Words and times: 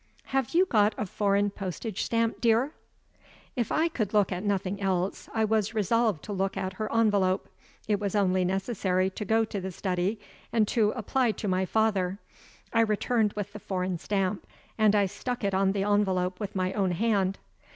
"Have 0.33 0.55
you 0.55 0.65
got 0.65 0.95
a 0.97 1.05
foreign 1.05 1.51
postage 1.51 2.01
stamp, 2.01 2.41
dear?" 2.41 2.71
If 3.55 3.71
I 3.71 3.87
could 3.87 4.15
look 4.15 4.31
at 4.31 4.43
nothing 4.43 4.81
else, 4.81 5.29
I 5.31 5.45
was 5.45 5.75
resolved 5.75 6.23
to 6.23 6.33
look 6.33 6.57
at 6.57 6.73
her 6.73 6.91
envelope. 6.91 7.47
It 7.87 7.99
was 7.99 8.15
only 8.15 8.43
necessary 8.43 9.11
to 9.11 9.23
go 9.23 9.45
to 9.45 9.61
the 9.61 9.69
study, 9.71 10.19
and 10.51 10.67
to 10.69 10.89
apply 10.95 11.33
to 11.33 11.47
my 11.47 11.67
father. 11.67 12.17
I 12.73 12.81
returned 12.81 13.33
with 13.33 13.53
the 13.53 13.59
foreign 13.59 13.99
stamp, 13.99 14.47
and 14.75 14.95
I 14.95 15.05
stuck 15.05 15.43
it 15.43 15.53
on 15.53 15.71
the 15.71 15.83
envelope 15.83 16.39
with 16.39 16.55
my 16.55 16.73
own 16.73 16.93
hand. 16.93 17.37